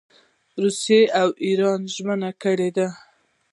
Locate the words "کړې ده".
2.41-2.87